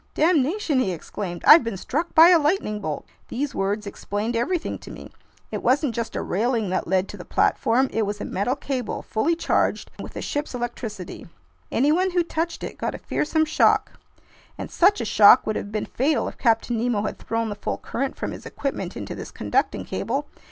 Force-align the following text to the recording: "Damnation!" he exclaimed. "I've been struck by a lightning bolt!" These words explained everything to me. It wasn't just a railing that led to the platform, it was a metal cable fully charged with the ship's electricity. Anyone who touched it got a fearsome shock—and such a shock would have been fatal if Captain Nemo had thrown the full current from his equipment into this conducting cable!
"Damnation!" 0.15 0.79
he 0.79 0.91
exclaimed. 0.93 1.43
"I've 1.45 1.63
been 1.63 1.77
struck 1.77 2.15
by 2.15 2.29
a 2.29 2.39
lightning 2.39 2.79
bolt!" 2.79 3.05
These 3.27 3.53
words 3.53 3.85
explained 3.85 4.35
everything 4.35 4.79
to 4.79 4.89
me. 4.89 5.11
It 5.51 5.61
wasn't 5.61 5.93
just 5.93 6.15
a 6.15 6.23
railing 6.23 6.71
that 6.71 6.87
led 6.87 7.07
to 7.09 7.17
the 7.17 7.23
platform, 7.23 7.87
it 7.93 8.01
was 8.01 8.19
a 8.19 8.25
metal 8.25 8.55
cable 8.55 9.03
fully 9.03 9.35
charged 9.35 9.91
with 10.01 10.13
the 10.15 10.21
ship's 10.23 10.55
electricity. 10.55 11.27
Anyone 11.71 12.09
who 12.09 12.23
touched 12.23 12.63
it 12.63 12.79
got 12.79 12.95
a 12.95 12.97
fearsome 12.97 13.45
shock—and 13.45 14.71
such 14.71 15.01
a 15.01 15.05
shock 15.05 15.45
would 15.45 15.55
have 15.55 15.71
been 15.71 15.85
fatal 15.85 16.27
if 16.27 16.39
Captain 16.39 16.79
Nemo 16.79 17.03
had 17.03 17.19
thrown 17.19 17.49
the 17.49 17.53
full 17.55 17.77
current 17.77 18.15
from 18.15 18.31
his 18.31 18.47
equipment 18.47 18.97
into 18.97 19.13
this 19.13 19.29
conducting 19.29 19.85
cable! 19.85 20.25